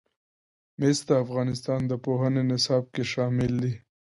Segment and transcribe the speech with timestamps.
[0.79, 3.73] مس د افغانستان د پوهنې نصاب کې شامل دي.